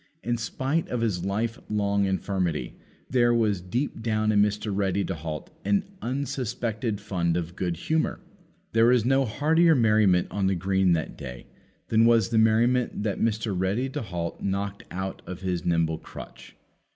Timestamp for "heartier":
9.25-9.75